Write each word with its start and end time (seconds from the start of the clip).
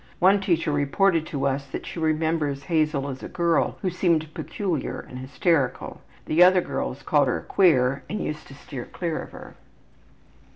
One 0.17 0.41
teacher 0.41 0.71
reported 0.71 1.27
to 1.27 1.45
us 1.45 1.67
that 1.67 1.85
she 1.85 1.99
remembers 1.99 2.63
Hazel 2.63 3.07
as 3.07 3.21
a 3.21 3.29
girl 3.29 3.77
who 3.83 3.91
seemed 3.91 4.33
peculiar 4.33 4.99
and 4.99 5.19
hysterical. 5.19 6.01
The 6.25 6.41
other 6.41 6.59
girls 6.59 7.03
called 7.03 7.27
her 7.27 7.41
queer 7.41 8.01
and 8.09 8.19
used 8.19 8.47
to 8.47 8.55
steer 8.55 8.85
clear 8.85 9.21
of 9.21 9.31
her. 9.31 9.53